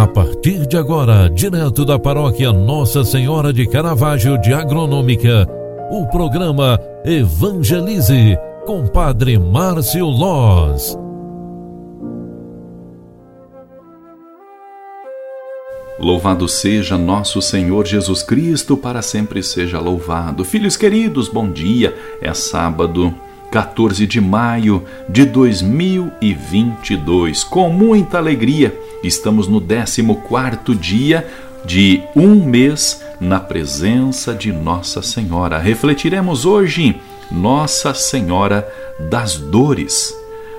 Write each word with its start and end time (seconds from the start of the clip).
A 0.00 0.06
partir 0.06 0.66
de 0.66 0.78
agora, 0.78 1.28
direto 1.28 1.84
da 1.84 1.98
paróquia 1.98 2.54
Nossa 2.54 3.04
Senhora 3.04 3.52
de 3.52 3.68
Caravaggio 3.68 4.40
de 4.40 4.50
Agronômica, 4.50 5.46
o 5.90 6.06
programa 6.06 6.80
Evangelize 7.04 8.38
com 8.64 8.86
Padre 8.86 9.38
Márcio 9.38 10.06
Loz. 10.06 10.98
Louvado 15.98 16.48
seja 16.48 16.96
nosso 16.96 17.42
Senhor 17.42 17.86
Jesus 17.86 18.22
Cristo, 18.22 18.78
para 18.78 19.02
sempre 19.02 19.42
seja 19.42 19.78
louvado. 19.78 20.46
Filhos 20.46 20.78
queridos, 20.78 21.28
bom 21.28 21.50
dia. 21.50 21.94
É 22.22 22.32
sábado, 22.32 23.14
14 23.50 24.06
de 24.06 24.18
maio 24.18 24.82
de 25.06 25.26
2022. 25.26 27.44
Com 27.44 27.68
muita 27.68 28.16
alegria, 28.16 28.74
estamos 29.02 29.48
no 29.48 29.60
14 29.60 30.74
dia 30.78 31.26
de 31.64 32.02
um 32.16 32.34
mês 32.44 33.02
na 33.20 33.38
presença 33.38 34.34
de 34.34 34.52
Nossa 34.52 35.02
Senhora. 35.02 35.58
Refletiremos 35.58 36.44
hoje 36.46 37.00
Nossa 37.30 37.94
Senhora 37.94 38.66
das 39.10 39.36
Dores. 39.36 40.14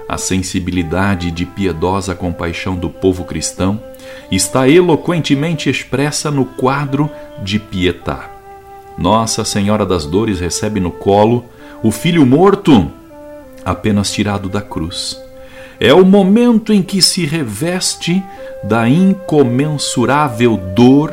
A 0.07 0.17
sensibilidade 0.17 1.31
de 1.31 1.45
piedosa 1.45 2.13
compaixão 2.13 2.75
do 2.75 2.89
povo 2.89 3.23
cristão 3.23 3.81
está 4.29 4.67
eloquentemente 4.67 5.69
expressa 5.69 6.29
no 6.29 6.45
quadro 6.45 7.09
de 7.41 7.57
Pietá. 7.59 8.29
Nossa 8.97 9.45
Senhora 9.45 9.85
das 9.85 10.05
Dores 10.05 10.39
recebe 10.39 10.79
no 10.79 10.91
colo 10.91 11.45
o 11.81 11.91
filho 11.91 12.25
morto, 12.25 12.91
apenas 13.65 14.11
tirado 14.11 14.49
da 14.49 14.61
cruz. 14.61 15.19
É 15.84 15.91
o 15.95 16.05
momento 16.05 16.71
em 16.71 16.84
que 16.84 17.02
se 17.02 17.26
reveste 17.26 18.23
da 18.63 18.88
incomensurável 18.88 20.55
dor 20.55 21.12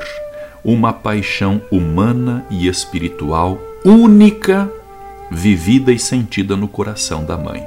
uma 0.62 0.92
paixão 0.92 1.62
humana 1.70 2.44
e 2.50 2.68
espiritual 2.68 3.58
única, 3.82 4.70
vivida 5.30 5.90
e 5.90 5.98
sentida 5.98 6.54
no 6.54 6.68
coração 6.68 7.24
da 7.24 7.38
mãe. 7.38 7.64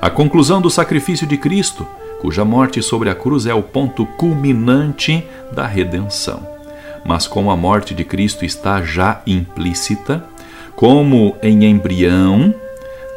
A 0.00 0.08
conclusão 0.08 0.62
do 0.62 0.70
sacrifício 0.70 1.26
de 1.26 1.36
Cristo, 1.36 1.86
cuja 2.22 2.46
morte 2.46 2.82
sobre 2.82 3.10
a 3.10 3.14
cruz 3.14 3.44
é 3.44 3.52
o 3.52 3.62
ponto 3.62 4.06
culminante 4.06 5.22
da 5.52 5.66
redenção. 5.66 6.48
Mas 7.04 7.26
como 7.26 7.50
a 7.50 7.56
morte 7.58 7.94
de 7.94 8.04
Cristo 8.04 8.46
está 8.46 8.80
já 8.80 9.20
implícita, 9.26 10.24
como 10.74 11.36
em 11.42 11.66
embrião, 11.66 12.54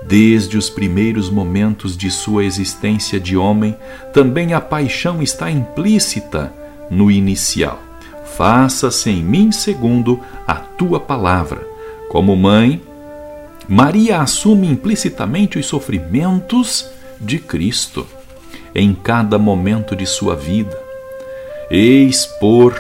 Desde 0.07 0.55
os 0.57 0.69
primeiros 0.69 1.29
momentos 1.29 1.97
de 1.97 2.11
sua 2.11 2.45
existência 2.45 3.19
de 3.19 3.35
homem, 3.35 3.75
também 4.13 4.53
a 4.53 4.61
paixão 4.61 5.21
está 5.21 5.49
implícita 5.49 6.53
no 6.91 7.09
inicial. 7.09 7.81
Faça-se 8.37 9.09
em 9.09 9.23
mim 9.23 9.51
segundo 9.51 10.19
a 10.45 10.55
tua 10.55 10.99
palavra. 10.99 11.65
Como 12.09 12.35
mãe, 12.35 12.81
Maria 13.67 14.21
assume 14.21 14.67
implicitamente 14.67 15.57
os 15.57 15.65
sofrimentos 15.65 16.87
de 17.19 17.39
Cristo 17.39 18.05
em 18.75 18.93
cada 18.93 19.39
momento 19.39 19.95
de 19.95 20.05
sua 20.05 20.35
vida. 20.35 20.77
Eis 21.71 22.27
por 22.39 22.75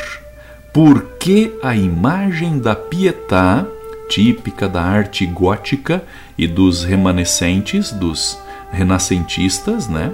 porque 0.71 1.53
a 1.63 1.75
imagem 1.75 2.59
da 2.59 2.75
Pietá 2.75 3.65
típica 4.09 4.67
da 4.67 4.81
arte 4.81 5.25
gótica 5.25 6.03
e 6.37 6.47
dos 6.47 6.83
remanescentes, 6.83 7.91
dos 7.91 8.37
renascentistas, 8.71 9.87
né? 9.87 10.11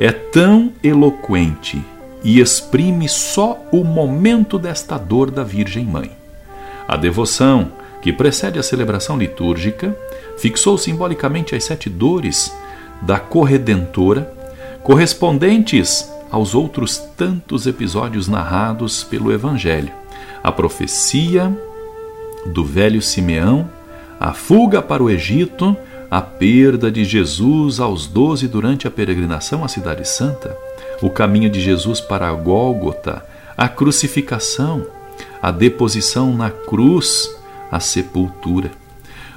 É 0.00 0.10
tão 0.10 0.72
eloquente 0.82 1.82
e 2.22 2.40
exprime 2.40 3.08
só 3.08 3.58
o 3.70 3.84
momento 3.84 4.58
desta 4.58 4.98
dor 4.98 5.30
da 5.30 5.42
Virgem 5.42 5.84
Mãe. 5.84 6.10
A 6.86 6.96
devoção, 6.96 7.72
que 8.02 8.12
precede 8.12 8.58
a 8.58 8.62
celebração 8.62 9.16
litúrgica, 9.16 9.96
fixou 10.38 10.76
simbolicamente 10.78 11.54
as 11.54 11.64
sete 11.64 11.88
dores 11.88 12.52
da 13.02 13.18
corredentora, 13.18 14.32
correspondentes 14.82 16.10
aos 16.30 16.54
outros 16.54 16.98
tantos 17.16 17.66
episódios 17.66 18.28
narrados 18.28 19.02
pelo 19.04 19.32
Evangelho. 19.32 19.92
A 20.42 20.50
profecia, 20.50 21.52
do 22.46 22.64
velho 22.64 23.02
Simeão, 23.02 23.68
a 24.18 24.32
fuga 24.32 24.82
para 24.82 25.02
o 25.02 25.10
Egito, 25.10 25.76
a 26.10 26.20
perda 26.20 26.90
de 26.90 27.04
Jesus 27.04 27.78
aos 27.78 28.06
doze 28.06 28.48
durante 28.48 28.86
a 28.86 28.90
peregrinação 28.90 29.64
à 29.64 29.68
Cidade 29.68 30.06
Santa, 30.08 30.56
o 31.00 31.08
caminho 31.08 31.48
de 31.48 31.60
Jesus 31.60 32.00
para 32.00 32.32
Gólgota, 32.32 33.24
a 33.56 33.68
crucificação, 33.68 34.86
a 35.40 35.50
deposição 35.50 36.34
na 36.34 36.50
cruz, 36.50 37.30
a 37.70 37.78
sepultura. 37.78 38.70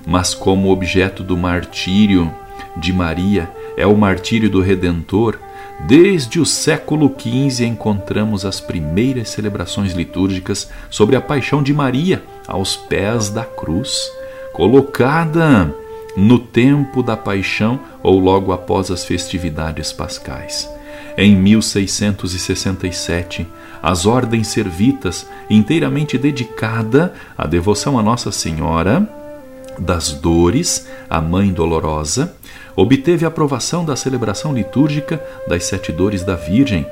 Mas 0.06 0.34
como 0.34 0.72
objeto 0.72 1.24
do 1.24 1.38
martírio 1.38 2.34
de 2.76 2.92
Maria 2.92 3.50
é 3.78 3.86
o 3.86 3.96
martírio 3.96 4.50
do 4.50 4.62
Redentor, 4.62 5.38
Desde 5.82 6.40
o 6.40 6.46
século 6.46 7.14
XV 7.18 7.66
encontramos 7.66 8.46
as 8.46 8.62
primeiras 8.62 9.30
celebrações 9.30 9.94
litúrgicas 9.94 10.70
sobre 10.90 11.16
a 11.16 11.22
paixão 11.22 11.62
de 11.62 11.74
Maria 11.74 12.24
aos 12.48 12.78
pés 12.78 13.30
da 13.30 13.44
cruz, 13.44 14.10
colocada 14.54 15.76
no 16.16 16.40
tempo 16.40 17.04
da 17.04 17.18
paixão 17.18 17.80
ou 18.02 18.18
logo 18.20 18.54
após 18.54 18.90
as 18.92 19.04
festividades 19.04 19.92
pascais. 19.92 20.70
Em 21.18 21.36
1667, 21.36 23.46
as 23.82 24.06
ordens 24.06 24.48
servitas, 24.48 25.28
inteiramente 25.50 26.18
dedicada 26.18 27.14
à 27.38 27.46
devoção 27.46 28.00
a 28.00 28.04
Nossa 28.04 28.32
Senhora 28.32 29.06
das 29.80 30.12
Dores, 30.12 30.88
a 31.10 31.20
Mãe 31.22 31.52
Dolorosa, 31.52 32.36
obteve 32.76 33.26
a 33.26 33.28
aprovação 33.28 33.86
da 33.86 33.96
celebração 33.96 34.54
litúrgica 34.54 35.24
das 35.48 35.66
Sete 35.66 35.92
Dores 35.92 36.24
da 36.24 36.36
Virgem, 36.36 36.86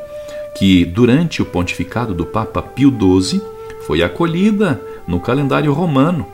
que, 0.56 0.86
durante 0.86 1.42
o 1.42 1.46
pontificado 1.46 2.14
do 2.14 2.26
Papa 2.26 2.62
Pio 2.62 2.92
XII, 2.92 3.42
foi 3.88 4.04
acolhida 4.04 4.80
no 5.08 5.20
calendário 5.20 5.74
romano 5.74 6.28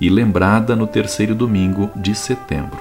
e 0.00 0.08
lembrada 0.08 0.74
no 0.74 0.86
terceiro 0.86 1.34
domingo 1.34 1.90
de 1.94 2.14
setembro. 2.14 2.78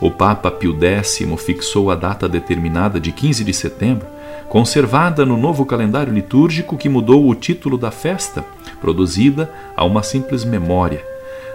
O 0.00 0.10
Papa 0.10 0.50
Pio 0.50 0.76
X 0.82 1.18
fixou 1.38 1.90
a 1.90 1.94
data 1.94 2.28
determinada 2.28 2.98
de 2.98 3.12
15 3.12 3.44
de 3.44 3.52
setembro, 3.52 4.06
conservada 4.48 5.26
no 5.26 5.36
novo 5.36 5.64
calendário 5.66 6.12
litúrgico 6.12 6.76
que 6.76 6.88
mudou 6.88 7.28
o 7.28 7.34
título 7.34 7.76
da 7.76 7.90
festa, 7.90 8.44
produzida 8.80 9.52
a 9.76 9.84
uma 9.84 10.02
simples 10.02 10.44
memória. 10.44 11.09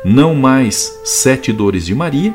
Não 0.08 0.36
mais 0.36 1.02
Sete 1.04 1.52
Dores 1.52 1.84
de 1.84 1.96
Maria, 1.96 2.32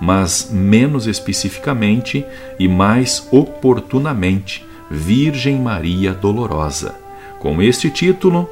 mas 0.00 0.48
menos 0.50 1.06
especificamente 1.06 2.24
e 2.58 2.66
mais 2.66 3.28
oportunamente, 3.30 4.66
Virgem 4.90 5.58
Maria 5.60 6.14
Dolorosa. 6.14 6.94
Com 7.38 7.60
este 7.60 7.90
título, 7.90 8.48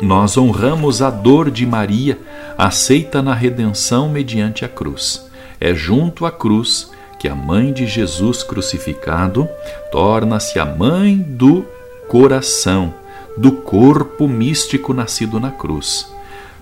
nós 0.00 0.38
honramos 0.38 1.02
a 1.02 1.10
dor 1.10 1.50
de 1.50 1.66
Maria, 1.66 2.16
aceita 2.56 3.20
na 3.20 3.34
redenção 3.34 4.08
mediante 4.08 4.64
a 4.64 4.68
cruz. 4.68 5.28
É 5.60 5.74
junto 5.74 6.24
à 6.24 6.30
cruz 6.30 6.92
que 7.18 7.26
a 7.26 7.34
mãe 7.34 7.72
de 7.72 7.88
Jesus 7.88 8.44
crucificado 8.44 9.48
torna-se 9.90 10.60
a 10.60 10.64
mãe 10.64 11.16
do 11.16 11.66
coração, 12.06 12.94
do 13.36 13.50
corpo 13.50 14.28
místico 14.28 14.94
nascido 14.94 15.40
na 15.40 15.50
cruz. 15.50 16.06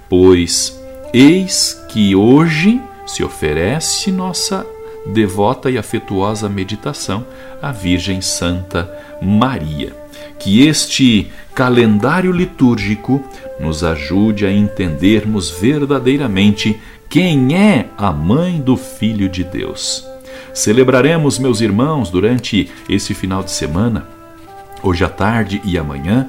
Pois 0.09 0.88
eis 1.13 1.85
que 1.89 2.15
hoje 2.15 2.81
se 3.07 3.25
oferece 3.25 4.13
nossa 4.13 4.67
devota 5.07 5.71
e 5.71 5.79
afetuosa 5.79 6.49
meditação 6.49 7.25
à 7.63 7.73
Virgem 7.73 8.21
Santa 8.21 8.91
Maria. 9.23 9.95
Que 10.39 10.67
este 10.67 11.31
calendário 11.55 12.31
litúrgico 12.31 13.23
nos 13.59 13.83
ajude 13.83 14.47
a 14.47 14.53
entendermos 14.53 15.51
verdadeiramente 15.51 16.79
quem 17.09 17.57
é 17.57 17.87
a 17.97 18.13
mãe 18.13 18.61
do 18.61 18.77
Filho 18.77 19.29
de 19.29 19.43
Deus. 19.43 20.07
Celebraremos, 20.53 21.39
meus 21.39 21.61
irmãos, 21.61 22.11
durante 22.11 22.71
esse 22.89 23.15
final 23.15 23.43
de 23.43 23.51
semana, 23.51 24.07
hoje 24.83 25.05
à 25.05 25.09
tarde 25.09 25.61
e 25.65 25.79
amanhã, 25.79 26.29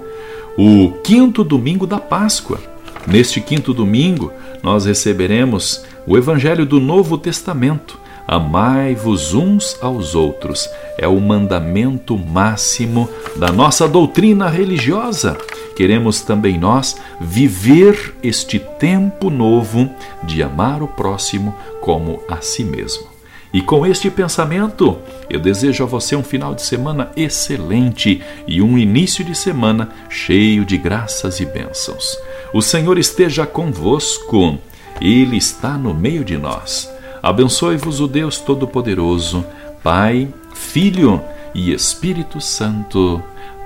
o 0.57 0.91
quinto 1.03 1.43
domingo 1.43 1.85
da 1.85 1.99
Páscoa. 1.99 2.59
Neste 3.07 3.41
quinto 3.41 3.73
domingo, 3.73 4.31
nós 4.61 4.85
receberemos 4.85 5.83
o 6.05 6.17
Evangelho 6.17 6.65
do 6.65 6.79
Novo 6.79 7.17
Testamento. 7.17 7.99
Amai-vos 8.27 9.33
uns 9.33 9.77
aos 9.81 10.13
outros. 10.13 10.69
É 10.97 11.07
o 11.07 11.19
mandamento 11.19 12.17
máximo 12.17 13.09
da 13.35 13.51
nossa 13.51 13.87
doutrina 13.87 14.47
religiosa. 14.49 15.35
Queremos 15.75 16.21
também 16.21 16.59
nós 16.59 16.97
viver 17.19 18.13
este 18.21 18.59
tempo 18.59 19.29
novo 19.29 19.89
de 20.23 20.43
amar 20.43 20.83
o 20.83 20.87
próximo 20.87 21.55
como 21.81 22.21
a 22.29 22.41
si 22.41 22.63
mesmo. 22.63 23.07
E 23.51 23.61
com 23.61 23.83
este 23.83 24.11
pensamento, 24.11 24.97
eu 25.27 25.39
desejo 25.39 25.83
a 25.83 25.87
você 25.87 26.15
um 26.15 26.23
final 26.23 26.53
de 26.53 26.61
semana 26.61 27.11
excelente 27.15 28.21
e 28.45 28.61
um 28.61 28.77
início 28.77 29.23
de 29.23 29.33
semana 29.33 29.89
cheio 30.07 30.63
de 30.63 30.77
graças 30.77 31.39
e 31.39 31.45
bênçãos. 31.45 32.15
O 32.53 32.61
Senhor 32.61 32.97
esteja 32.97 33.45
convosco, 33.45 34.57
Ele 34.99 35.37
está 35.37 35.77
no 35.77 35.93
meio 35.93 36.25
de 36.25 36.37
nós. 36.37 36.91
Abençoe-vos 37.21 37.99
o 37.99 38.07
Deus 38.07 38.39
Todo-Poderoso, 38.39 39.45
Pai, 39.83 40.27
Filho 40.53 41.21
e 41.53 41.71
Espírito 41.71 42.41
Santo. 42.41 43.21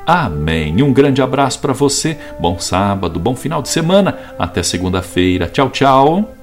Amém. 0.06 0.81
Um 0.83 0.91
grande 0.91 1.21
abraço 1.21 1.59
para 1.59 1.71
você. 1.71 2.18
Bom 2.39 2.59
sábado, 2.59 3.19
bom 3.19 3.35
final 3.35 3.62
de 3.62 3.69
semana. 3.69 4.18
Até 4.38 4.62
segunda-feira. 4.62 5.47
Tchau, 5.47 5.69
tchau. 5.69 6.42